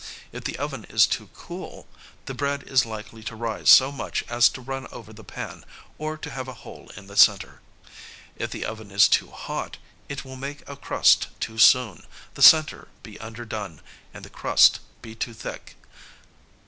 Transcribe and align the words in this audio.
If 0.31 0.45
the 0.45 0.57
oven 0.57 0.87
is 0.89 1.05
too 1.05 1.29
cool, 1.35 1.87
the 2.25 2.33
bread 2.33 2.63
is 2.63 2.87
likely 2.87 3.21
to 3.21 3.35
rise 3.35 3.69
so 3.69 3.91
much 3.91 4.23
as 4.27 4.49
to 4.49 4.59
run 4.59 4.87
over 4.91 5.13
the 5.13 5.23
pan, 5.23 5.63
or 5.99 6.17
to 6.17 6.31
have 6.31 6.47
a 6.47 6.55
hole 6.65 6.89
in 6.97 7.05
the 7.05 7.15
center. 7.15 7.61
If 8.35 8.49
the 8.49 8.65
oven 8.65 8.89
is 8.89 9.07
too 9.07 9.29
hot 9.29 9.77
it 10.09 10.25
will 10.25 10.37
make 10.37 10.67
a 10.67 10.75
crust 10.75 11.27
too 11.39 11.59
soon, 11.59 12.07
the 12.33 12.41
centre 12.41 12.87
be 13.03 13.19
underdone, 13.19 13.79
and 14.11 14.25
the 14.25 14.31
crust 14.31 14.79
be 15.03 15.13
too 15.13 15.35
thick. 15.35 15.75